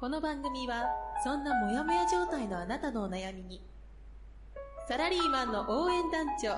[0.00, 0.86] この番組は
[1.22, 3.60] そんなモヤモヤ状態のあなたのお悩みに
[4.88, 6.54] サラリーマンの応援団長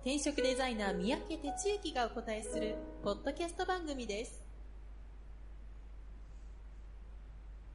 [0.00, 4.42] 転職デザイナー三宅哲之がお答えするポッドキャスト番組です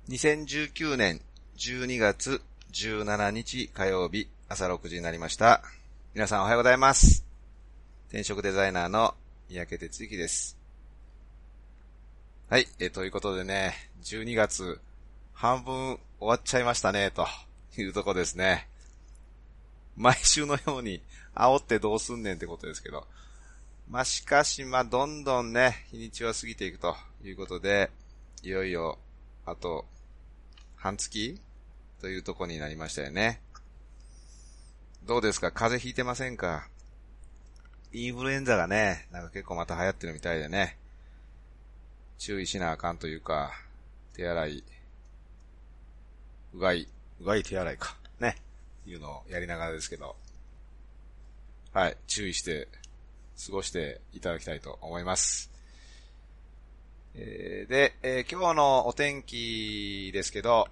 [0.09, 1.21] 2019年
[1.55, 2.41] 12月
[2.73, 5.61] 17日火曜日朝6時になりました。
[6.15, 7.23] 皆さんおはようございます。
[8.09, 9.13] 転職デザイナーの
[9.49, 10.57] 三宅哲之です。
[12.49, 14.79] はい、えということでね、12月
[15.35, 17.27] 半分終わっちゃいましたね、と
[17.77, 18.69] いうとこですね。
[19.97, 21.01] 毎週のように
[21.35, 23.05] 煽ってどうすんねんってことですけど。
[23.89, 27.91] まあ、しかし、ま、どんどんね、日にちは過ぎていくということで、
[28.43, 28.97] いよいよ、
[29.45, 29.85] あと、
[30.75, 31.39] 半月
[32.01, 33.41] というとこになりましたよね。
[35.03, 35.51] どうですか？
[35.51, 36.67] 風邪ひいてませんか？
[37.91, 40.77] インフルエンザがね、なんか結構また流行ってるみたいでね。
[42.17, 43.51] 注意しなあかんというか、
[44.13, 44.63] 手洗い、
[46.55, 46.87] うがい、
[47.21, 47.97] うがい手洗いか。
[48.19, 48.37] ね。
[48.87, 50.15] いうのをやりながらですけど。
[51.73, 51.97] はい。
[52.07, 52.69] 注意して、
[53.45, 55.51] 過ごしていただきたいと思います。
[57.15, 60.69] えーで、えー今日のお天気ですけど、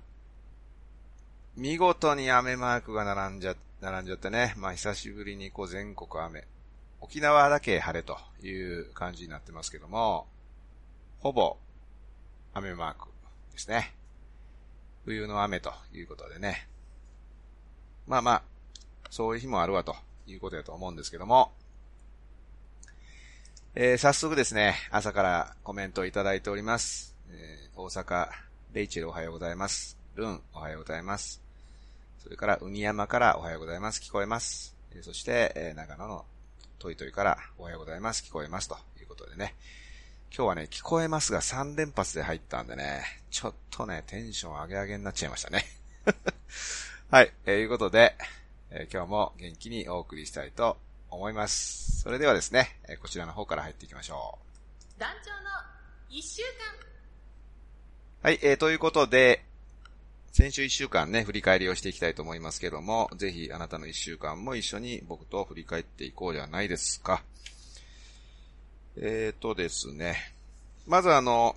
[1.58, 4.54] 見事に雨マークが並んじゃ、並んじゃってね。
[4.58, 6.48] まあ久しぶりにこう全国雨。
[7.02, 10.28] 沖縄だけ晴れという感じになってますけども、
[11.20, 11.58] ほぼ
[12.54, 13.10] 雨マーク
[13.52, 13.94] ですね。
[15.06, 16.68] 冬の雨ということでね。
[18.08, 18.44] まあまあ、
[19.10, 19.96] そういう日もあるわと
[20.28, 21.52] いうことだと思うんですけども、
[23.76, 27.16] えー早速ですね、朝からコメントをいただいております。
[27.32, 28.30] えー大阪、
[28.72, 29.98] レイチェルおはようございます。
[30.16, 31.42] ルン、おはようございます。
[32.20, 34.00] それから、海山からおはようございます。
[34.00, 34.76] 聞こえます。
[34.96, 36.26] えーそして、え長野の
[36.80, 38.24] トイトイからおはようございます。
[38.24, 38.70] 聞こえます。
[38.70, 39.56] ということでね。
[40.36, 45.64] 今日はね、聞こえますが3連発で入ったんでね、ちょっとね、テンション上げ上げになっちゃいましたね。
[47.12, 48.18] はい、えーいうことで、
[48.72, 50.80] えー今日も元気にお送りしたいと
[51.12, 52.02] 思います。
[52.02, 54.40] それではですね、えーこちらの方から入っていきましょ
[54.98, 55.00] う。
[55.00, 55.52] 団長の
[56.10, 56.50] 1週間
[58.24, 59.46] はい、えー、ということで、
[60.32, 67.24] 先週一週間ね、振り返りをしていきたいと思いますけども、ぜひあなたの一週間も一緒に僕と振り返っていこうじゃないですか。
[68.96, 70.34] えーとですね、
[70.86, 71.56] まずあの、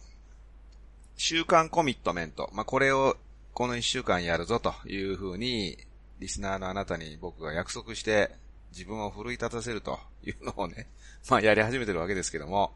[1.17, 2.51] 週間コミットメント。
[2.53, 3.17] まあ、これを
[3.53, 5.79] この一週間やるぞというふうに、
[6.19, 8.31] リスナーのあなたに僕が約束して、
[8.73, 10.87] 自分を奮い立たせるというのをね、
[11.29, 12.75] まあ、やり始めてるわけですけども、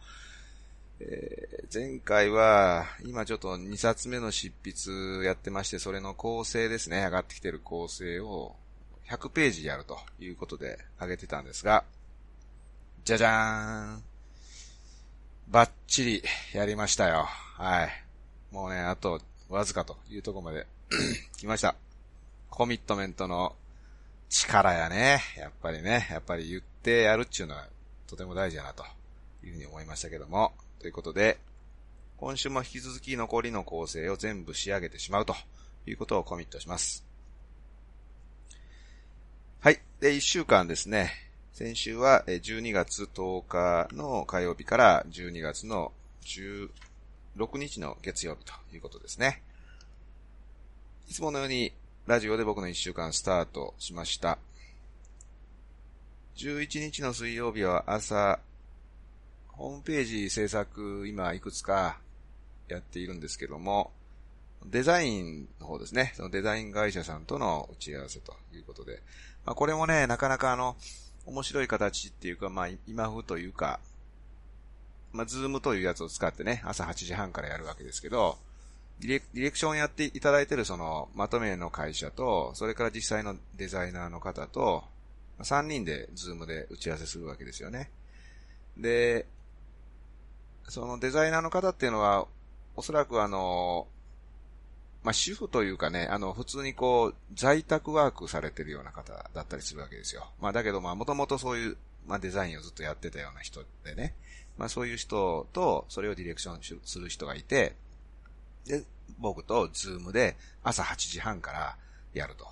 [1.01, 8.57] えー前回は、今ちょっと2冊目の執筆やってまして、それの構成ですね、上がってきてる構成を
[9.07, 11.85] 100ページやるということで上げてたんですが、
[13.05, 14.10] じゃじゃーん。
[15.51, 16.23] バッチリ
[16.55, 17.27] やりましたよ。
[17.57, 17.89] はい。
[18.53, 20.65] もうね、あとわずかというとこまで
[21.39, 21.75] 来ました。
[22.51, 23.57] コミットメントの
[24.29, 25.21] 力やね。
[25.37, 27.67] やっぱりね、やっぱり言ってやるっていうのは
[28.07, 28.85] とても大事だなと
[29.45, 30.53] いうふうに思いましたけども。
[30.79, 31.41] ということで、
[32.17, 35.35] 今週も引き続き残りの構成を全部仕上げてしまうと
[35.85, 37.05] いうことをコミットします。
[39.59, 39.81] はい。
[39.99, 41.30] で、1週間ですね。
[41.61, 45.93] 先週は12月10日の火曜日から12月の
[46.25, 49.43] 16日の月曜日ということですね。
[51.11, 51.75] いつものように
[52.07, 54.39] ラジオで僕の1週間スタートしました。
[56.37, 58.41] 11日の水曜日は朝、
[59.49, 61.99] ホームページ制作今いくつか
[62.69, 63.91] やっているんですけども、
[64.65, 66.15] デザインの方ですね。
[66.17, 69.03] そのデザイン会社さんとの打ち合わせということで。
[69.45, 70.79] まあ、これもね、なかなかあの、
[71.27, 73.81] 面白い形っていうか、まあ、今風というか、
[75.13, 78.39] まあ、ズームというやつを使ってね、朝8時半からやるわけですけど、
[79.01, 84.85] ディレクションやっていただいてるその、まとめの会社と、それから実際のデザイナーの方と、
[85.41, 87.91] 3人でズームで打ち合わせするわけですよね。
[88.77, 89.27] で、
[90.69, 92.27] そのデザイナーの方っていうのは、
[92.77, 93.89] おそらくあの、
[95.03, 100.31] まあ、主婦というかね、あの、普通にこう、在宅ワークされてるような方だったりするわけですよ。
[100.41, 101.77] まあ、だけどまあ、もともとそういう、
[102.07, 104.15] まあ、デザインをずっとやってたような人でね、
[104.59, 107.75] まあ、そういう人と、それをディレクションする人がいて、
[108.67, 108.85] で、
[109.19, 111.77] 僕とズームで朝8時半から
[112.13, 112.45] やると。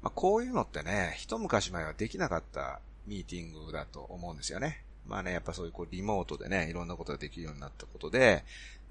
[0.00, 4.84] まあ、こういうのってね、一昔前はできなかったミーティングだと思うんですよね。
[5.08, 8.44] まあね、やっぱそういうこうリモートでね、いろんなことができるようになったことで、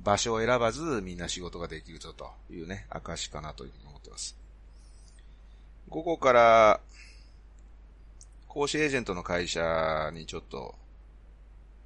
[0.04, 4.36] 場所を選ばずみんな仕事ができるぞというね、証かなというふうに思ってます。
[5.90, 6.80] 午後から、
[8.48, 10.76] 講師エージェントの会社にちょっと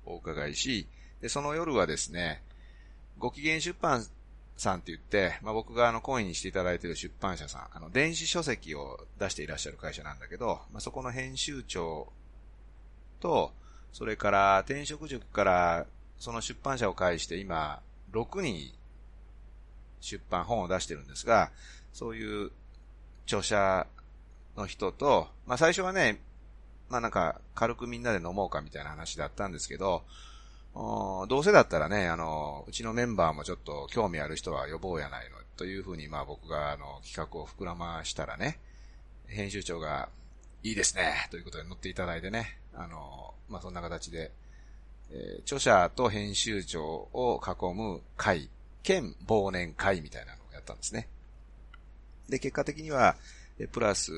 [0.06, 0.88] お伺いし、
[1.22, 2.42] で、その夜はですね、
[3.19, 4.06] ご機嫌出版
[4.57, 12.12] さんって言って、まあ、僕があの、コインにしていただいている出版社さん、あの、電子書籍を出していらっしゃる会社なんだけど、まあ、そこの編集長
[13.19, 13.54] と、
[13.91, 15.85] それから転職塾から
[16.17, 17.81] その出版社を介して今、
[18.13, 18.71] 6人
[19.99, 21.51] 出版本を出してるんですが、
[21.93, 22.51] そういう
[23.25, 23.88] 著者
[24.57, 26.19] の人と、まあ最初はね、
[26.89, 30.03] まあなんか軽くみんなで飲もうかみたいな話だったんですけど、
[30.73, 38.59] どうせだったらね、あの、うちのメンバーもちょっと興味ある人は呼ぼうやないの、というふうにまあ僕があの企画を膨らましたらね、
[39.27, 40.09] 編集長が
[40.63, 44.31] いいですね、ということで乗っていただいてね、あの、まあそんな形で、
[45.11, 48.49] えー、著者と編集長を囲む会、
[48.83, 51.07] 兼忘年会みたいなのをやったんですね。
[52.29, 53.15] で、結果的には、
[53.59, 54.11] えプラス、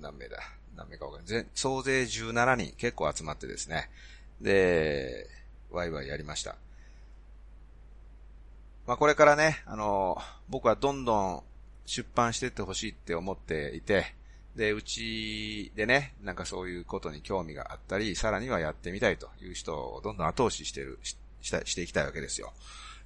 [0.00, 0.38] 何名だ？
[0.76, 1.46] 何名かわかんない。
[1.54, 3.88] 総勢17人結構集まってですね。
[4.40, 5.28] で、
[5.70, 6.56] ワイワイやりました。
[8.86, 10.18] まあこれからね、あの、
[10.48, 11.42] 僕はどんどん
[11.86, 14.14] 出版していってほしいって思っていて、
[14.56, 22.52] で、うちでね、なんかそういうことに興味があったり、さらにはやってみたいという人をどんどん後押ししてる、ししたしていきたいわけですよ。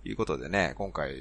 [0.05, 1.15] いうことでね、今回、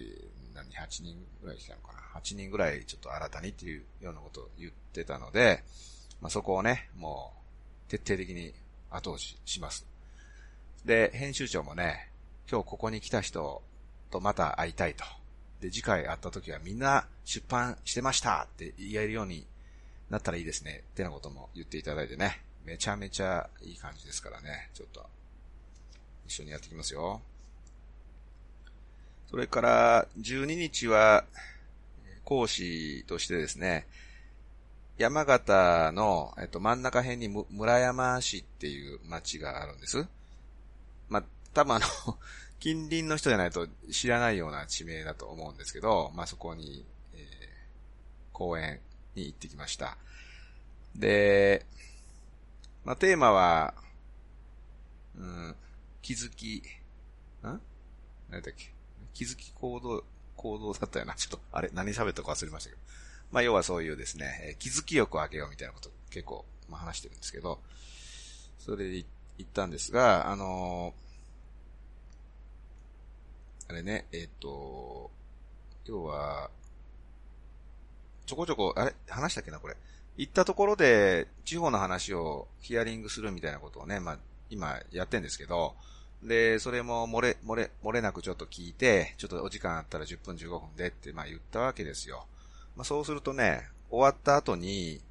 [0.53, 5.63] 何、8人ぐらい来たのかな？8人ぐらいちょっと新たにっていうようなことを言ってたので、
[6.21, 7.33] まあ、そこをね、も
[7.87, 8.53] う、徹底的に
[8.89, 9.85] 後押しします。
[10.85, 12.09] で、編集長もね、
[12.49, 13.61] 今日ここに来た人
[14.09, 15.03] とまた会いたいと。
[15.61, 19.45] で、次回会った時はみんな出版してましたって言えるように
[20.09, 20.83] なったらいいですね。
[20.91, 22.41] ってなことも言っていただいてね。
[22.65, 24.69] めちゃめちゃいい感じですからね。
[24.73, 25.05] ちょっと、
[26.25, 27.21] 一緒にやっていきますよ。
[29.29, 31.25] それから、12日は、
[32.23, 33.87] 講師としてですね、
[34.97, 40.05] 山形の、えっと、真ん中辺に村山市っていう町があるんです。
[41.07, 41.23] まあ、
[41.53, 41.85] 多分あの
[42.59, 46.83] 近隣の人じゃないと知らないような地名だと思うんですけど、まあ、そこに、
[47.13, 47.19] えー、
[48.33, 48.81] 公園
[49.17, 49.97] に行ってきました。
[50.95, 51.65] で、
[52.85, 53.73] まあ、テーマは、
[55.17, 55.55] うん、
[56.01, 56.61] 気づき、ん？
[57.43, 57.61] 何
[58.31, 58.71] だっけ？
[59.13, 60.03] 気づき行動、
[60.35, 61.15] 行動だったよな。
[61.15, 62.81] ちょっと、あれ、何喋ったか忘れましたけど。
[63.31, 67.59] まあ、要はそういうですね、気づき欲を上げようみたいなこと結構、まあ、話してるんですけど、
[68.59, 69.05] それで
[69.37, 75.11] 言ったんですが、あのー、あれね、えっ、ー、と、
[75.85, 76.49] 要は、
[78.27, 78.93] ちょこちょこ、あれ？
[79.07, 79.75] 話したっけなこれ？
[80.17, 84.17] 行ったところで、地方の話をヒアリングするみたいなことをね、まあ、
[84.49, 85.75] 今やってんですけど、
[86.23, 92.25] で、それも漏れ、漏れ、漏れなくちょっと聞いて、ちょっとお時間あったら10分15分でって、まあ言ったわけですよ。
[92.75, 95.01] まあそうするとね、終わった後に、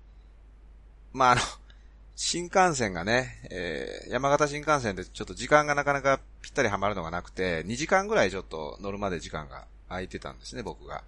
[1.13, 1.41] まああの、
[2.17, 11.05] 新幹線がね、えー、山形新幹線でちょっと時間がなかなかぴったりはまるのがなくて、2時間ぐらいちょっと乗るまで時間が空いてたんですね、僕が。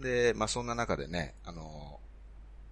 [0.00, 2.00] で、まあそんな中でね、あの、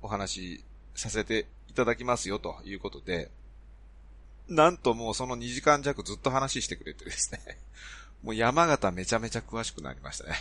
[0.02, 3.30] お話しさせていただきますよということで、
[4.48, 7.40] なんともうその2時間弱ずっと話してくれてですね、
[8.22, 10.34] もう山形めちゃめちゃ詳しくなりましたね。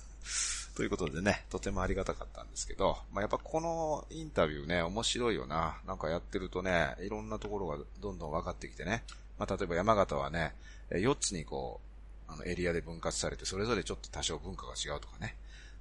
[0.76, 5.78] ということでね、とてもありがたかったんですけど、まあ、やっぱこのインタビューね、面白いよな。
[5.86, 9.04] なんかやってるとね、いろんなところがどんどん分かってきてね。
[9.38, 10.54] まあ、例えば山形はね、
[10.90, 11.80] 4つにこ
[12.28, 15.36] う、あのエリアで分割されて、それぞれちょっと多少文化が違うとかね。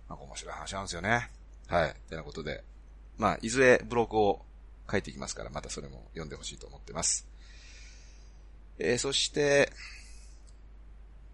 [0.10, 1.30] なんか面白い話なんですよね。
[1.68, 1.96] はい。
[2.10, 2.64] てなことで、
[3.18, 4.46] まあ、いずれブログを
[4.90, 7.28] 書いていきますから、またそれも読んでほしいと思ってます。
[8.78, 9.72] えー、そして、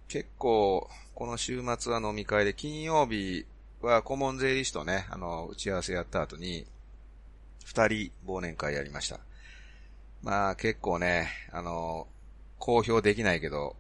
[0.08, 3.46] 結構、この週末は飲み会で、金曜日
[3.82, 6.66] は顧問税理士とね、あの、打ち合わせやった後に、
[7.66, 9.20] 二人忘年会やりました。
[10.24, 12.08] まあ結構ね、あの、
[12.60, 13.76] 公表できないけど、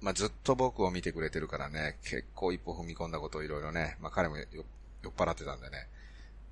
[0.00, 5.88] まあ、ずっと僕を見てくれてるからね、結構一歩踏み込んだことをいろいろね、まあ、彼も酔っ払ってたんでね、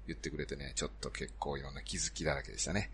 [0.07, 2.90] 言ってくれてね、ちょっと結構いろんな気づきだらけでしたね。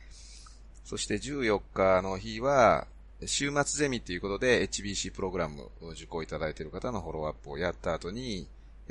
[0.84, 2.86] そして14日の日は、
[3.26, 8.48] 週末ゼミっていうことで HBC プログラムを受講いただいている方のフォローアップをやった後に、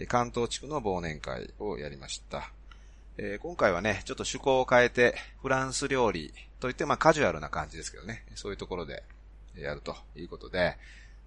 [0.08, 2.52] 関東地区の忘年会をやりました。
[3.18, 9.04] えー、今回はね、ちょっと趣向を変えて、フランス料理といって、まあカジュアルな感じですけどね、そういうところで
[9.56, 10.78] やるということで、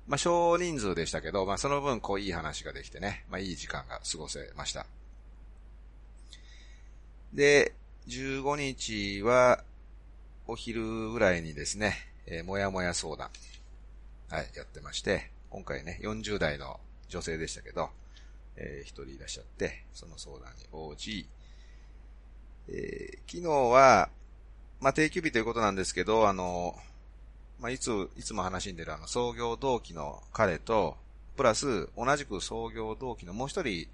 [0.08, 4.86] まあ、少人数でしたけど、まあ、その分、こう、いい話ができてね、まあ、いい時間が過ごせました。
[7.34, 7.74] で、
[8.08, 9.64] 15日は、
[10.46, 11.96] お昼ぐらいにですね、
[12.26, 13.30] えー、もやもや相談。
[14.30, 17.90] はい、やってまして、今回ね、40代の女性でしたけど、
[18.56, 21.26] えー、一人いらっしゃって、その相談に応じ、
[22.68, 24.08] えー、昨日は、
[24.80, 26.76] まあ、定休日ということなんですけど、あの、
[27.60, 30.96] まあ、いつ、いつも話に出るあの、創業同期の彼と、
[31.36, 33.88] プラス、同じく創業同期のもう一人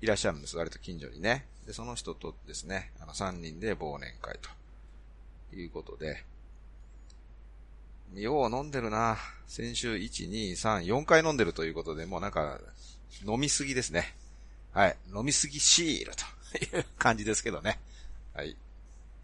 [0.00, 0.56] いらっしゃるんです。
[0.56, 1.46] 割と近所にね。
[1.66, 4.48] で、その人とですね、あの、三人で忘年会と。
[5.52, 6.24] いうことで、
[8.14, 9.18] よう飲んでるな。
[9.46, 12.60] 先週1、2、3、4回飲んでるということで、もうなんか、
[13.26, 14.14] 飲みすぎですね。
[14.72, 14.96] はい。
[15.14, 16.12] 飲みすぎシール
[16.70, 17.78] という感じですけどね。
[18.34, 18.56] はい。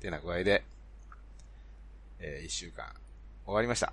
[0.01, 0.65] てな具合で、
[2.19, 2.87] えー、1週間
[3.47, 3.93] 終わりました。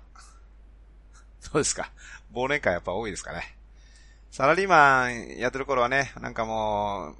[1.40, 1.90] そうですか？
[2.32, 3.56] 忘年会やっぱ多いですかね。
[4.30, 7.10] サラリーマンやってる頃はね、なんかも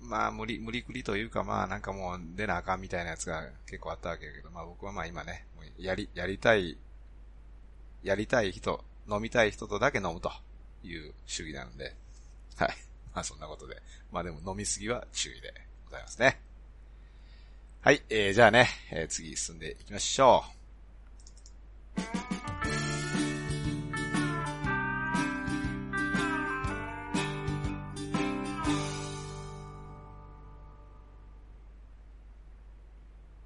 [0.00, 5.46] う、まあ、無理、無理くりというか、まあ、なんかもう出なあかんみたいなやつが結構あったわけだけど、まあ僕はまあ今ね、
[5.78, 6.76] やり、やりたい、
[8.02, 10.32] やりたい人、飲みたい人とだけ飲むと
[10.82, 11.94] いう主義なので、
[12.56, 12.68] はい。
[13.14, 13.80] まあそんなことで。
[14.10, 16.40] まあでも飲みすぎは注意でございますね。
[17.80, 20.63] はい、えー、じゃあね、えー、次進んでいきましょう。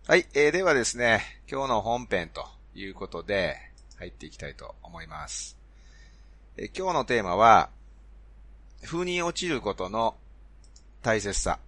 [0.08, 1.20] はい、えー、ではですね、
[1.52, 3.58] 今日の本編ということで、
[3.98, 5.58] 入っていきたいと思います。
[6.56, 7.68] えー、今日のテーマは、
[8.86, 10.16] 風に落ちることの
[11.02, 11.58] 大切さ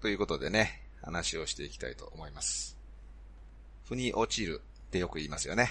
[0.00, 2.76] ということでね、話をしていきたいと思います。
[3.84, 5.70] 風に落ちるってよく言いますよね。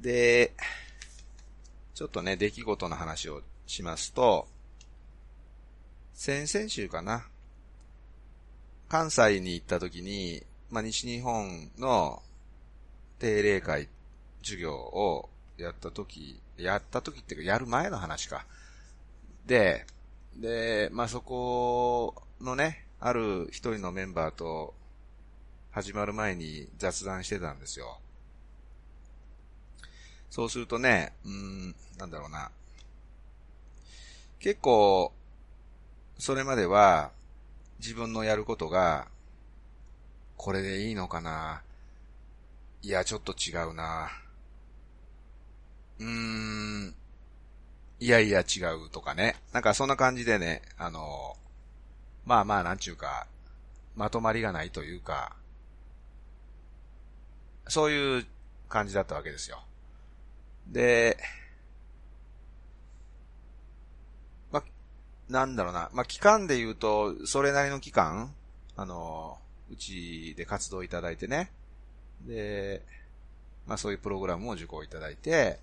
[0.00, 0.54] で、
[1.96, 4.46] ちょっとね、出来事の話をしますと、
[6.14, 7.26] 先々週かな。
[8.92, 12.22] 関西に行った時に、まあ、西日本の
[13.18, 13.88] 定例会
[14.42, 18.44] 授業をやった時、やった時っていうか、やる前の話か。
[19.46, 19.86] で、
[20.36, 24.74] で、まあ、そこのね、ある一人のメンバーと
[25.70, 27.98] 始まる前に雑談してたんですよ。
[30.28, 32.50] そうするとね、うん、なんだろうな。
[34.38, 35.14] 結構、
[36.18, 37.10] それまでは、
[37.82, 39.08] 自分のやることが、
[40.36, 41.62] これでいいのかな？
[42.80, 44.08] いや、ちょっと違うな
[45.98, 46.94] うーん、
[47.98, 49.34] いやいや違うとかね。
[49.52, 51.36] なんかそんな感じでね、あの、
[52.24, 53.26] まあまあなんちゅうか、
[53.96, 55.34] まとまりがないというか、
[57.66, 58.26] そういう
[58.68, 59.60] 感じだったわけですよ。
[60.68, 61.18] で、
[65.32, 68.34] なんだろうな、まあ、期間で言うと、それなりの期間、
[68.76, 69.38] あの、
[69.70, 71.50] うちで活動いただいてね。
[72.26, 72.82] で、
[73.66, 75.58] まあ、そういうプログラムを受講いただいて、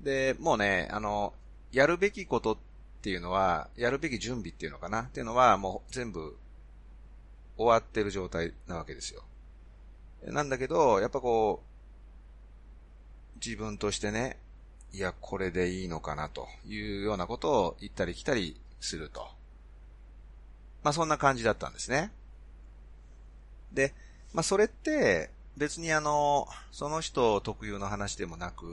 [0.00, 1.34] で、もうね、あの、
[1.72, 2.56] やるべきことっ
[3.02, 6.36] ていうのは、やるべき準備っていうのかなっていうのは、もう全部
[7.56, 9.24] 終わってる状態なわけですよ。
[10.26, 11.60] なんだけど、やっぱこ
[13.34, 14.38] う、自分としてね、
[14.92, 19.28] いや、これでいいのかなというようなことを言ったり来たりすると。
[20.82, 22.10] まあそんな感じだったんですね。
[23.72, 23.94] で、
[24.34, 28.64] まあそれって別にあの、その人特有の話でもなく、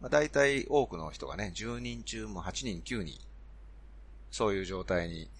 [0.00, 3.18] まあ大体多くの人がね、10人中も8人9人、
[4.30, 5.30] そういう状態に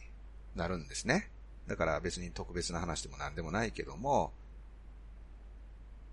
[0.54, 1.28] なるんですね。
[1.66, 4.32] だから別に特別な話でも何でもないけども、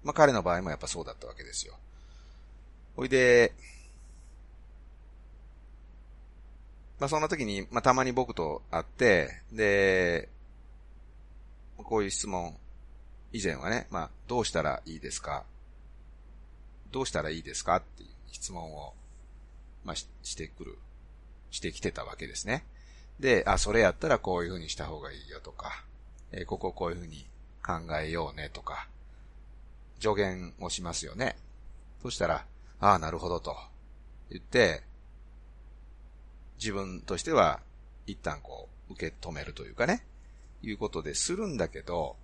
[0.03, 1.75] まあ彼の場合もやっぱそうだったわけですよ。
[2.95, 3.53] ほいで、
[7.00, 10.29] まあそんな時に、まあたまに僕と会って、で、
[11.77, 12.55] こういう質問、
[13.33, 15.43] 以前はね、まあどうしたらいいですか？
[16.91, 17.77] どうしたらいいですか？
[17.77, 18.93] っていう質問を、
[19.83, 20.77] まあししてくる、
[21.51, 22.63] してきてたわけですね。
[23.19, 25.83] で、あ、それやったらこういう風にした方がいいよとか、
[26.31, 27.25] えー、こここういう風に
[27.65, 28.88] 考えようねとか、
[30.00, 31.35] 助言をしますよね。
[32.01, 32.45] そしたら、
[32.79, 33.55] ああ、なるほどと
[34.29, 34.83] 言って、
[36.57, 37.60] 自分としては
[38.05, 40.05] 一旦こう受け止めるというかね、
[40.62, 42.15] いうことでするんだけど、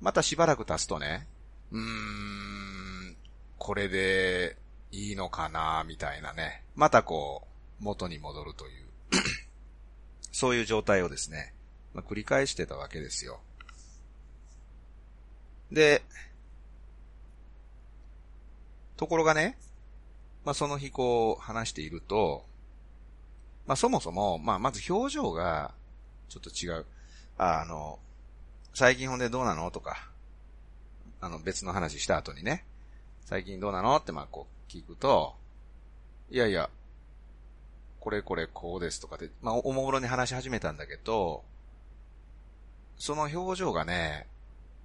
[0.00, 1.26] またしばらく経つとね、
[1.72, 3.16] うーん、
[3.58, 4.56] これで
[4.92, 7.42] いいのかな、みたいなね、またこ
[7.80, 8.86] う、元に戻るという。
[10.32, 11.54] そういう状態をですね、
[11.94, 13.40] まあ、繰り返してたわけですよ。
[15.72, 16.02] で、
[18.96, 19.58] ところがね、
[20.44, 22.46] まあ、その日こう話していると、
[23.66, 25.72] まあそもそも、まあまず表情が
[26.28, 26.86] ちょっと違う。
[27.38, 27.98] あの、
[28.74, 30.08] 最近ほんでどうなのとか、
[31.20, 32.64] あの別の話した後にね、
[33.24, 35.34] 最近どうなのってまあこう聞くと、
[36.30, 36.70] いやいや、
[38.00, 41.42] これこれこうですとかで、まあおもむろに話し始めたんだけど、
[42.98, 44.26] その表情がね、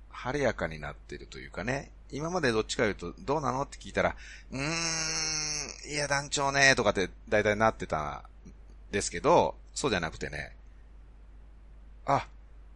[0.10, 4.16] 晴れやかになってるというかね、今までどっちか言うと、どうなのって聞いたら、
[4.52, 8.24] うーん、いや団長ね、とかって大体なってた
[8.91, 10.55] ですけど、そうじゃなくてね、
[12.05, 12.27] あ、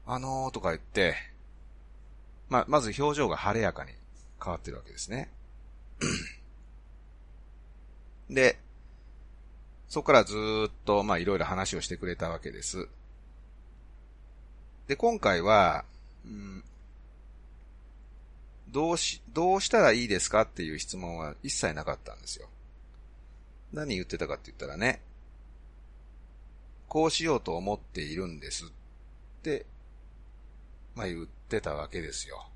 [0.05, 1.15] あのーとか言って、
[2.49, 3.91] まあ、まず表情が晴れやかに
[4.43, 5.29] 変わってるわけですね。
[8.29, 8.57] で、
[9.87, 10.35] そこからず
[10.67, 12.87] っと、まあ、いろいろ話をしてくれたわけです。
[14.87, 15.85] で、今回は、
[16.25, 16.63] うん、
[18.69, 22.47] どうし、どうしたらいいですかっていう質問は一切なかったんですよ。
[23.73, 25.01] 何言ってたかって言ったらね、
[26.95, 28.67] こうしようと思っているんですっ
[29.43, 29.65] て、
[30.95, 32.47] まあ言ってたわけですよ。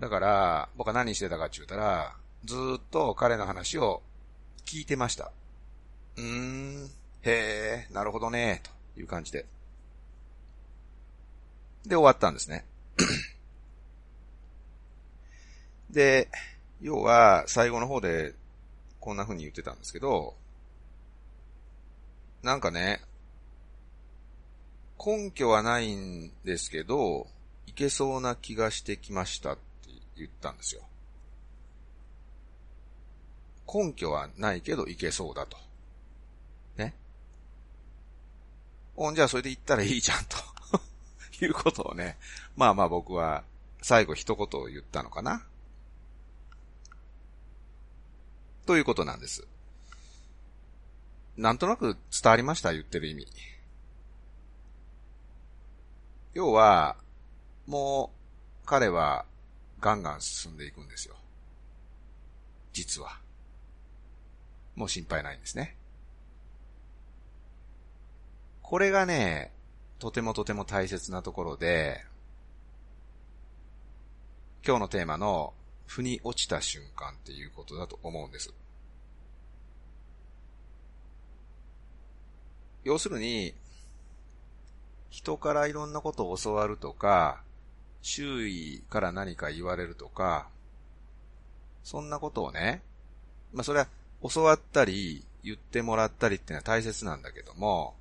[0.00, 4.02] だから、僕は何してたかって言ったら、ずっと彼の話を
[4.64, 5.30] 聞いてました。
[6.16, 6.90] うーん、
[7.22, 8.60] へえ、なるほどね、
[8.96, 9.46] という感じで。
[11.86, 12.64] で、終わったんですね。
[15.90, 16.28] で、
[16.80, 18.34] 要は、最後の方で、
[18.98, 20.34] こんな風に言ってたんですけど、
[22.42, 23.00] なんかね、
[25.04, 27.28] 根拠はないんですけど、
[27.66, 29.60] いけそうな気がしてきましたって
[30.16, 30.82] 言ったんですよ。
[33.72, 35.56] 根拠はないけどいけそうだと。
[36.76, 36.94] ね。
[38.96, 40.36] ほんじゃあそれで言ったらいいじゃんと
[41.44, 42.18] いうことをね、
[42.56, 43.44] まあまあ僕は
[43.82, 45.46] 最後一言を言ったのかな。
[48.66, 49.46] ということなんです。
[51.36, 52.72] なんとなく伝わりました？
[52.72, 53.26] 言ってる意味。
[56.38, 56.94] 要は、
[57.66, 58.12] も
[58.62, 59.24] う彼は
[59.80, 61.16] ガンガン進んでいくんですよ。
[62.72, 63.18] 実は。
[64.76, 65.74] もう心配ないんですね。
[68.62, 69.50] これがね、
[69.98, 72.04] とてもとても大切なところで、
[74.64, 75.54] 今日のテーマの、
[75.88, 78.54] 腑に落ちた瞬間っていうことだと思うんです。
[82.84, 83.54] 要するに、
[85.10, 87.42] 人からいろんなことを教わるとか、
[88.02, 90.48] 周囲から何か言われるとか、
[91.82, 92.82] そんなことをね、
[93.52, 93.88] まあそれは
[94.28, 97.94] 教わったり、言ってもらったりっていうのは大切なんだけども、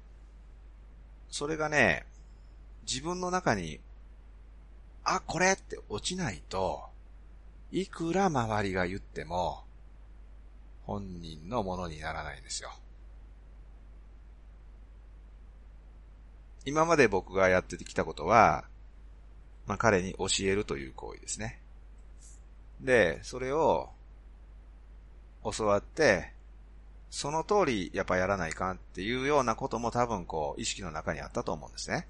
[1.29, 2.05] それがね、
[2.87, 3.79] 自分の中に、
[5.03, 6.83] あ、これって落ちないと、
[7.71, 9.63] いくら周りが言っても、
[10.85, 12.71] 本人のものにならないんですよ。
[16.67, 18.65] 今まで僕がやってきたことは、
[19.67, 21.61] まあ、彼に教えるという行為ですね。
[22.81, 23.89] で、それを
[25.45, 26.33] 教わって、
[27.09, 32.05] その通りやっぱやらないかんっていうようなことも多分こう意識の中にあったと思うんですね。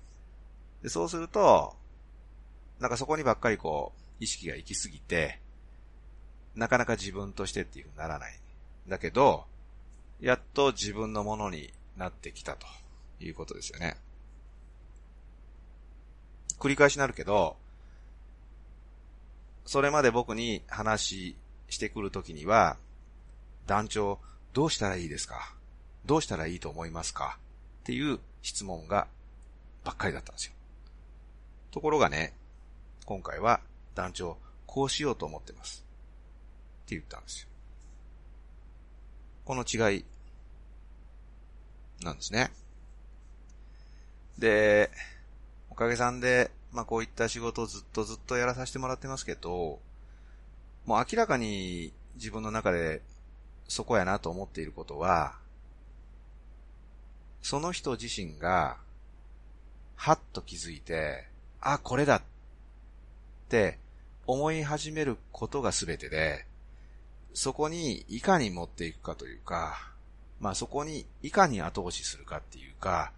[0.81, 1.75] でそうすると、
[2.79, 5.39] なんかそこにばっかりこう意識が行き過ぎて、
[6.55, 8.39] なかなか自分としてっていうふうにならない。
[8.87, 9.45] だけど、
[10.19, 12.65] やっと自分のものになってきたと
[13.19, 13.97] いうことですよね。
[16.59, 17.55] 繰り返しになるけど、
[19.65, 21.35] それまで僕に話
[21.69, 22.77] してくるときには、
[23.65, 24.19] 団長、
[24.53, 25.53] どうしたらいいですか？
[26.05, 27.37] どうしたらいいと思いますか？
[27.81, 29.07] っていう質問が
[29.83, 30.53] ばっかりだったんですよ。
[31.71, 32.33] ところがね、
[33.05, 33.59] 今回は
[33.93, 35.83] 団長、こうしようと思ってます。
[36.85, 37.49] って言ったんですよ。
[39.45, 40.05] この違い、
[42.01, 42.51] なんですね。
[44.37, 44.89] で、
[45.77, 49.79] かげさんで、まあこういった仕事をずっとずっとやらさせてもらってますけど、
[50.85, 53.01] もう明らかに自分の中で
[53.67, 55.35] そこやなと思っていることは、
[57.41, 58.77] その人自身が、
[59.95, 61.25] はっと気づいて、
[61.61, 62.21] あ、これだっ
[63.49, 63.77] て
[64.25, 66.45] 思い始めることが全てで、
[67.33, 69.91] そこにいかに持っていくかというか、
[70.39, 73.11] まあそこにいかに後押しするかっていうか、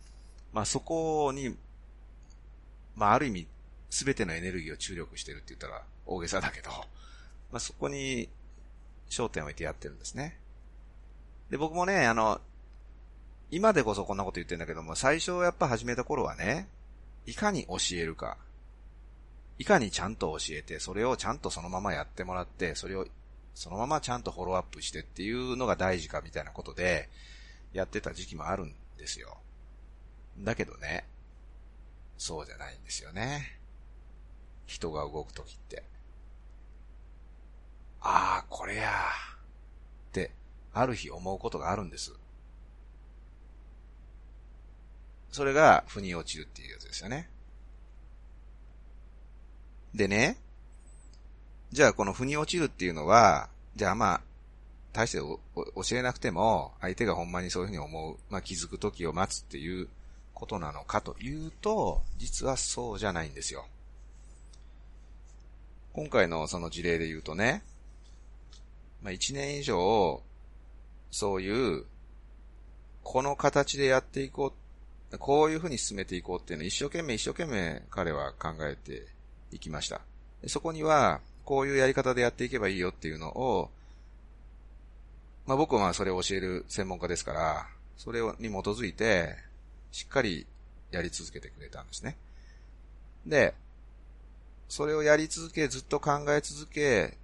[0.53, 1.55] まあそこに、
[2.99, 3.47] まあある意味
[3.89, 6.69] 全てのエネルギーを注力してるって言ったら大げさだけど、
[7.51, 8.29] まあそこに
[9.09, 10.37] 焦点を置いてやってるんですね。
[11.49, 12.39] で、僕もね、あの、
[13.49, 16.67] 今でこそこんなこと言ってんだけども、最初やっぱ始めた頃はね、
[17.25, 18.37] いかに教えるか、
[19.57, 23.07] いかにちゃんと教えて、それをちゃんとそのままやってもらって、それを
[23.55, 27.09] そのままちゃんとフォローアップしてっていうのが大事かみたいなことで、
[27.73, 29.37] やってた時期もあるんですよ。
[30.39, 31.05] だけどね、
[32.19, 33.59] そうじゃないんですよね。
[34.67, 35.83] 人が動くときって。
[38.01, 40.31] ああ、これやって、
[40.73, 42.13] ある日思うことがあるんです。
[45.31, 47.29] それが、腑に落ちるっていうやつですよね。
[49.95, 50.37] でね、
[51.71, 54.21] じゃあこの腑に落ちるっていうのは、じゃあまあ、
[54.91, 55.39] 大して教
[55.97, 59.87] えなくても、相手がほんまにそういうふうに思う、まあ気づく時を待つっていう
[60.39, 63.65] ことなのかというと、実はそうじゃないんですよ。
[65.91, 67.61] 今回のその事例で言うとね、
[69.03, 70.21] まあ一年以上、
[71.11, 71.85] そういう、
[73.03, 74.53] この形でやっていこ
[75.11, 79.07] う、こういうふうに進めていこうっていうのを一生懸命一生懸命彼は考えて
[79.51, 80.01] いきました。
[80.47, 83.71] そこには、こういうやり方でやっていけばいいよっていうのを、
[85.47, 89.48] まあ僕はそれを教える専門家ですから、それに基づいて、
[89.91, 90.45] しっかり
[90.91, 92.17] やり続けてくれたんですね。
[93.25, 93.53] で、
[94.67, 97.17] それをやり続け、ずっと考え続け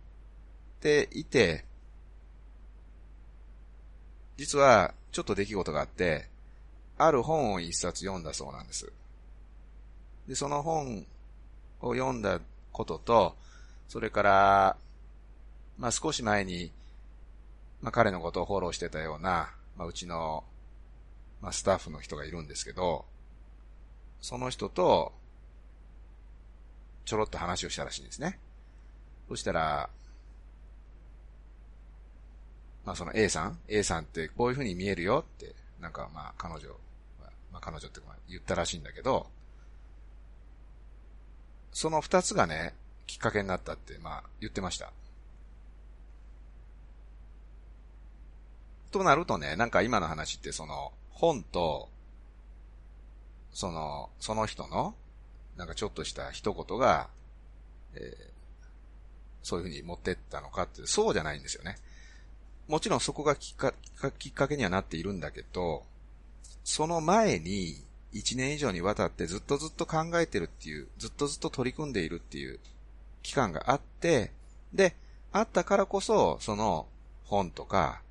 [0.81, 1.65] ていて、
[4.37, 6.27] 実はちょっと出来事があって、
[6.97, 8.91] ある本を一冊読んだそうなんです。
[10.27, 11.05] で、その本
[11.81, 12.39] を読んだ
[12.71, 13.35] ことと、
[13.87, 14.77] それから、
[15.77, 16.71] まあ少し前に、
[17.81, 20.43] まあ彼のことをフォローしてたような、まあうちの、
[21.45, 23.05] まあスタッフの人がいるんですけど、
[24.19, 25.13] その人と、
[27.05, 28.39] ちょろっと話をしたらしいんですね。
[29.29, 29.91] そしたら、
[32.83, 36.69] まあその A さん ?A さんってこういう風に見えるよって、なんかまあ彼女、
[37.51, 39.27] まあ彼女って言ったらしいんだけど、
[41.73, 42.73] その二つがね、
[43.05, 44.91] きっかけになったって、まあ言ってました。
[48.91, 51.89] となるとね、なんか今の話ってその本と、
[53.51, 54.93] その、その人の、
[55.57, 57.09] なんかちょっとした一言が、
[57.95, 58.25] えー、
[59.41, 61.77] そういうふうに持ってったのかって、そうじゃないんですよね。
[62.67, 63.73] もちろんそこがきっか
[64.17, 65.83] きっかけにはなっているんだけど、
[66.63, 72.59] その前に一年以上にわたってずっとずっと考えてるっていう、ずっとずっと取り組んでいるっていう
[73.23, 74.31] 期間があって、
[74.73, 74.95] で、
[75.31, 76.87] あったからこそ、その
[77.23, 78.01] 本とか、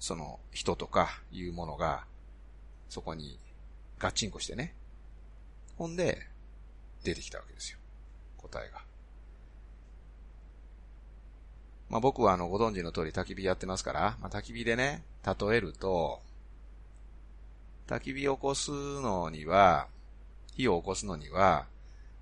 [0.00, 2.04] その人とかいうものが、
[2.88, 3.38] そこに
[3.98, 4.74] ガチンコしてね。
[5.76, 6.26] ほんで、
[7.04, 7.78] 出てきたわけですよ。
[8.38, 8.82] 答えが。
[11.90, 16.20] まあ、僕はあの、ご存知の通り焚き火やってますから、まあ、焚き火でね、例えると、
[17.86, 19.88] 焚き火を起こすのには、
[20.54, 21.66] 火を起こすのには、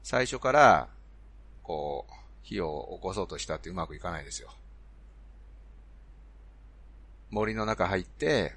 [0.03, 0.89] 最初から、
[1.63, 2.13] こう、
[2.43, 4.51] 火を起こそうとしたってうまくいかないですよ。
[7.31, 8.55] 森の中入って、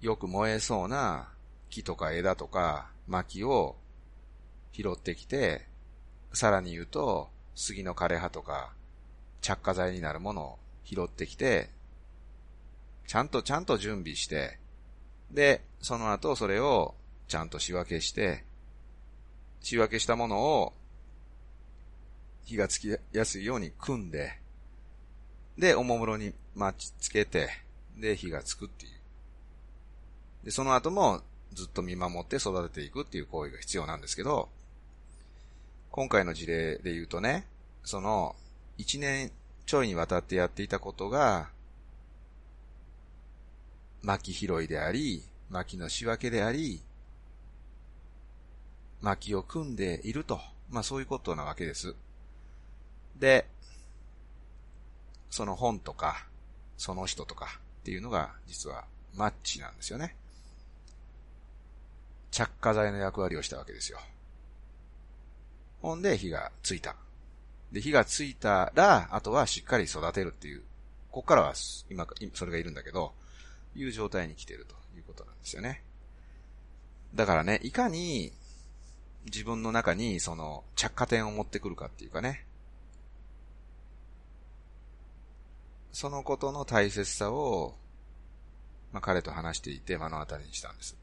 [0.00, 1.28] よく燃えそうな
[1.70, 3.76] 木とか枝とか薪を
[4.72, 5.66] 拾ってきて、
[6.32, 8.72] さらに言うと、杉の枯れ葉とか
[9.40, 11.70] 着火剤になるものを拾ってきて、
[13.06, 14.58] ちゃんとちゃんと準備して、
[15.30, 16.94] で、その後それを
[17.28, 18.44] ちゃんと仕分けして、
[19.60, 20.72] 仕分けしたものを
[22.44, 24.38] 火がつきやすいように組んで、
[25.58, 27.50] で、おもむろに巻きつけて、
[27.96, 28.92] で、火がつくっていう。
[30.44, 34.48] で、その後もずっと見守って育てていくっていう行為が必要なんですけど、
[35.90, 37.46] 今回の事例で言うとね、
[37.84, 38.34] その
[38.78, 39.30] 一年
[39.66, 41.48] ちょいにわたってやっていたことが、
[44.02, 46.82] 薪拾いであり、薪の仕分けであり、
[49.00, 50.40] 薪を組んでいると。
[50.70, 51.94] まあそういうことなわけです。
[53.16, 53.46] で、
[55.34, 56.28] その本とか、
[56.76, 58.84] その人とかっていうのが実は
[59.16, 60.14] マッチなんですよね。
[62.30, 63.98] 着火剤の役割をしたわけですよ。
[65.82, 66.94] ほんで火がついた。
[67.72, 70.60] で、火がついたら、あとはしっかり育てるっていう、
[71.10, 71.54] ここからは
[71.90, 73.12] 今、それがいるんだけど、
[73.74, 75.82] いう状態に来てるということなんですよね。
[77.12, 78.32] だからね、いかに
[79.24, 82.46] 自分の中にその着火点を持ってくるかっていうかね、
[85.94, 87.76] そのことの大切さを、
[88.92, 90.96] まあ、彼と話していて目の当たりにしたんです。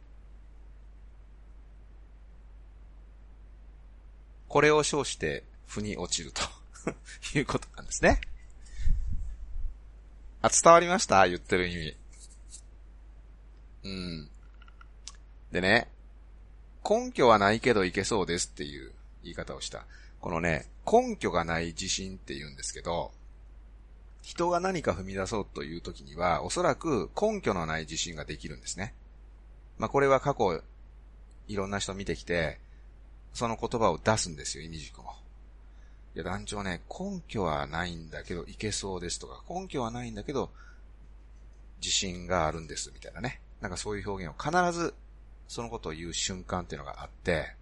[4.50, 6.42] これを称して、腑に落ちると
[7.40, 8.20] いうことなんですね。
[10.42, 11.26] あ、伝わりました？
[11.26, 11.98] 言ってる意味。
[13.84, 14.30] うん。
[15.54, 15.88] でね、
[16.88, 18.92] 根拠はないけどいけそうですっていう
[19.24, 19.86] 言い方をした。
[20.20, 23.14] このね、根拠がない自信って言うんですけど、
[24.22, 28.94] 人が何か踏み出そうという時には、おそらく根拠のない自信ができるんですね。
[29.78, 30.62] まあ、これは過去、
[31.48, 32.60] いろんな人見てきて、
[33.34, 35.16] その言葉を出すんですよ、意味軸も。
[36.14, 40.52] いや、団長ね、根拠はないんだけど、いけそうですとか、根拠はないんだけど、
[41.82, 43.42] 自信があるんです、みたいなね。
[43.60, 44.94] なんかそういう表現を必ず、
[45.48, 47.56] そのことを言う瞬間っていうのがあって、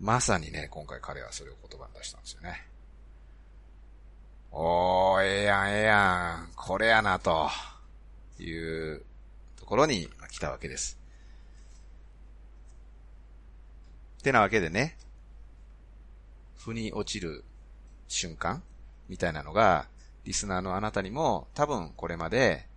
[0.00, 2.66] まさにね、今回彼はそれを言葉に出したんですよね。
[4.56, 7.50] おー、ええやん、ええやん、これやな、と
[8.38, 9.02] いう
[9.56, 10.96] ところに来たわけです。
[14.20, 14.96] ってなわけでね、
[16.56, 17.42] 腑に落ちる
[18.06, 18.62] 瞬間？
[19.08, 19.88] みたいなのが、
[20.22, 22.68] リスナーのあなたにも多分これまで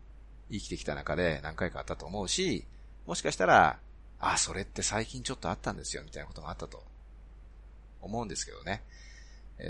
[0.52, 2.66] 生きてきた中で何回かあったと思うし、
[3.06, 3.78] もしかしたら、
[4.20, 6.84] あ、それって最近ちょっとあったんですよ、みたいなことがあったと
[8.02, 8.82] 思うんですけどね。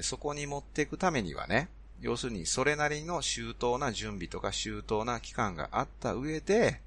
[0.03, 1.67] そこに持っていくためにはね、
[2.01, 6.81] 要するにそれなりの周到な準備とか周到な期間があった上で、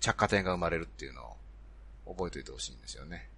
[0.00, 1.36] 着火点が生まれるっていうの
[2.06, 3.28] を覚えておいてほしいんですよね。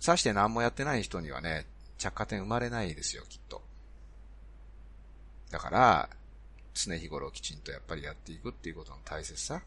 [0.00, 1.66] さして何もやってない人にはね、
[1.96, 3.62] 着火点生まれないですよ、きっと。
[5.50, 6.10] だから、
[6.74, 9.62] 常日頃きちんとやっぱりやっていくっていうことの大切さ。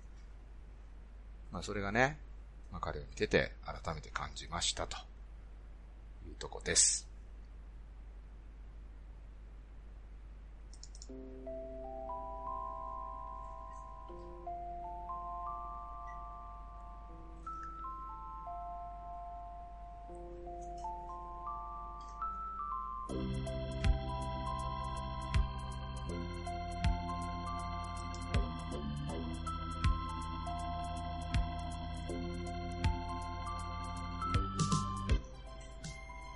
[1.51, 2.19] まあそれがね、
[2.71, 4.97] まあ彼を見てて改めて感じましたと
[6.28, 7.14] いうとこです。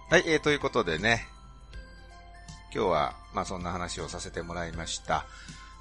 [0.09, 1.27] はい、えー、ということでね、
[2.73, 5.25] 今日は、まあそんな話をさせてもらいました。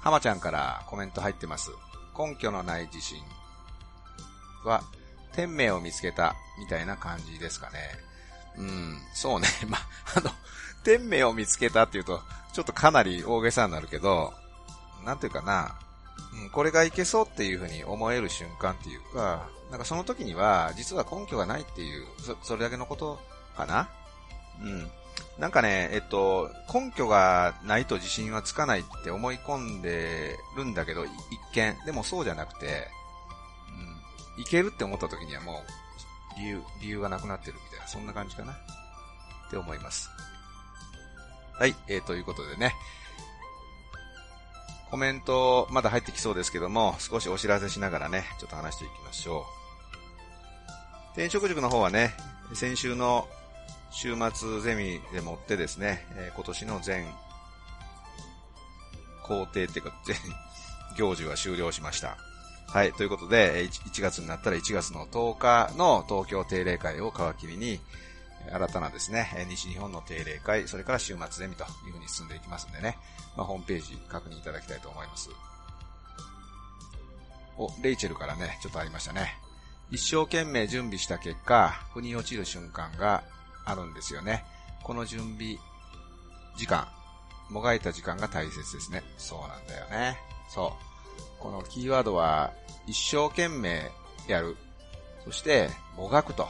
[0.01, 1.71] 浜ちゃんからコメント入ってます。
[2.17, 3.21] 根拠のない自信
[4.63, 4.83] は、
[5.33, 7.77] 天命を見つけたみたいな感じですかね。
[8.57, 9.47] うん、そうね。
[9.67, 9.77] ま
[10.15, 10.31] あ、の、
[10.83, 12.21] 天命を見つけたっていうと、
[12.53, 14.33] ちょっとかなり大げさになるけど、
[15.05, 15.75] なんていうかな、
[16.33, 23.21] うん、これがいけそうっていうふうに思える瞬間っていうか、なんかその時には、実は根拠がないっていう、そ、それだけのこと
[23.55, 23.89] かな？
[24.61, 24.91] うん。
[25.39, 31.11] なんかね、えっと、根拠がないと自信はつかないって思い込んでるんだけど、一
[31.53, 31.77] 見。
[31.85, 32.87] でもそうじゃなくて、
[34.37, 35.63] うん、いけるって思った時にはも
[36.35, 38.51] う、理由、理由がなくなってるみたいな、そんな感じかな。
[38.51, 38.55] っ
[39.49, 40.09] て思います。
[41.57, 42.75] はい、えー、ということでね。
[44.91, 51.11] コメント、まだ入ってきそうですけども、少しお知らせしながらね、ちょっと話していきましょう。
[51.13, 52.13] 転職塾の方はね、
[52.53, 53.27] 先週の
[54.01, 57.05] 週末ゼミでもってですね、えー、今年の全
[59.23, 60.15] 工程っていうか、全
[60.95, 62.15] 行事は終了しました。
[62.67, 67.81] はい、ということで、1月になったら1月の10日の東京定例会を皮切りに、
[68.49, 72.97] 新たなですね、西日本の定例会、それから週末ゼミというふうに進んでいきますんでね、
[73.35, 75.29] まあ、ホームページ確認いただきたいと思います。
[77.57, 79.35] お、レイチェルからね、ちょっとありましたね。
[79.91, 83.23] 一生懸命準備した結果、腑に落ちる瞬間が
[83.69, 84.43] あるんですよね。
[84.83, 85.57] この準備
[86.57, 86.87] 時間、
[87.49, 89.03] もがいた時間が大切ですね。
[89.17, 90.17] そうなんだよね。
[90.49, 90.89] そう。
[91.39, 92.51] このキーワードは、
[92.87, 93.91] 一生懸命
[94.27, 94.57] やる。
[95.23, 96.47] そして、もがくと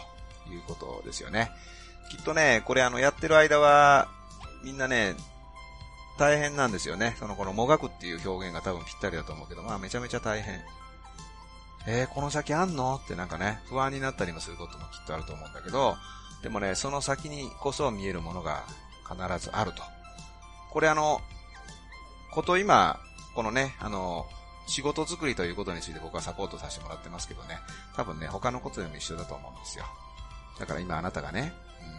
[0.49, 1.51] いうことですよね。
[2.09, 4.09] きっとね、これあの、やってる間は、
[4.63, 5.15] みんなね、
[6.17, 7.15] 大変なんですよね。
[7.19, 10.61] その、このもがくっていう表現が多分ぴったりだと思うけど、まあめちゃめちゃ大変。
[11.91, 13.01] えー、この先あんの？
[13.03, 15.95] ってなんかね、不安になったりもすることもきっとあると思うんだけど、
[16.43, 18.63] でもね、その先にこそ見えるものが
[19.09, 19.81] 必ずあると。
[20.69, 21.19] これあの、
[22.31, 22.99] こと今、
[23.33, 24.27] このね、あの、
[24.67, 27.57] 仕事作りということについて僕はサポートさせてもらってますけどね、
[27.95, 29.85] 多分ね、他のことでも一緒だと思うんですよ。
[30.59, 31.53] だから今あなたがね、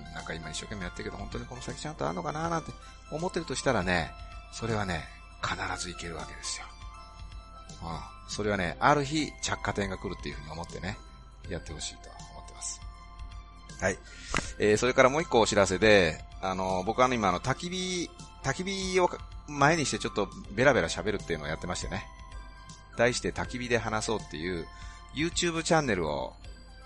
[0.07, 2.71] うん、なんか今一生懸命やってるけど、本当にこの先ちゃんとあるのかななんて
[3.11, 4.13] 思ってるとしたらね、
[4.53, 5.03] それはね、
[5.43, 6.67] 必ずいけるわけですよ。
[7.83, 8.20] うん。
[8.31, 10.97] それはね、ある日着火点が来るっていうふうに思ってね、
[11.49, 12.81] やってほしいと思ってます
[13.81, 13.99] はい。
[14.61, 18.11] えー、それからもう一個お知らせで、あの、僕は今あの、焚き火、
[18.45, 19.11] 焚き火を
[19.49, 22.07] 前にしてちょっとベラベラ喋るっていうのをやってましてね。
[22.97, 24.67] 題して焚き火で話そうっていう
[25.15, 26.33] YouTube チャンネルを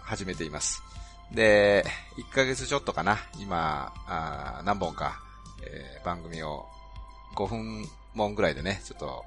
[0.01, 0.83] 始めています。
[1.31, 1.85] で、
[2.17, 5.21] 1ヶ月ちょっとかな、今、あ何本か、
[5.63, 6.65] えー、番組を
[7.37, 9.25] 5分もんぐらいでね、ちょっと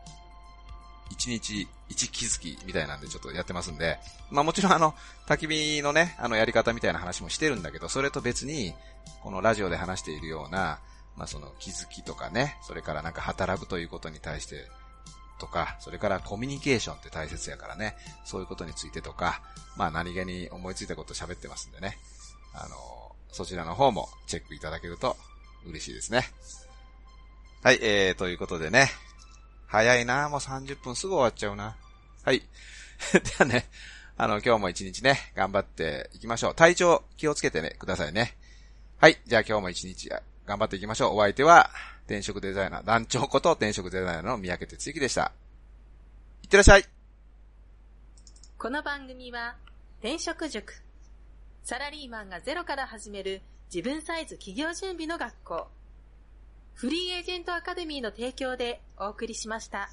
[1.12, 4.94] 1日1気づきみたいなんでちょっとやってますんで、まあもちろんあの、
[5.28, 8.74] 焚き火のね、あのやり方みたいな話もしてるんだけど、それと別に、
[9.22, 10.80] このラジオで話しているような、
[11.16, 14.68] まあその気づきとかね、それからなんか働くということに対して、
[15.40, 19.42] とか、それからコミュニケーションって大切やからね、そういうことについてとか、
[19.76, 21.98] まあ何気に思いついたこと喋ってますんでね、
[22.54, 22.76] あの、
[23.32, 25.16] そちらの方もチェックいただけると
[25.66, 26.26] 嬉しいですね。
[27.64, 28.90] はい、えー、ということでね、
[29.68, 31.76] 早いなもう30分すぐ終わっちゃうな。
[32.24, 32.42] はい。
[33.14, 33.68] ではね、
[34.18, 36.56] あの、今日も一日ね、頑張っていきましょう。
[36.56, 38.36] 体調気をつけてね、くださいね。
[39.00, 39.22] はい。
[39.26, 40.10] じゃあ今日も一日
[40.46, 41.18] 頑張っていきましょう。
[41.18, 41.70] お相手は、
[42.06, 45.34] 転職デザイナー、団長こと転職デザイナーの三宅哲之でした。
[46.42, 46.86] いってらっしゃい。
[48.58, 49.56] この番組は、
[50.00, 50.82] 転職塾。
[51.64, 53.42] サラリーマンがゼロから始める
[53.74, 55.68] 自分サイズ企業準備の学校。
[56.78, 59.90] フリーエージェントアカデミーの提供でお送りしました。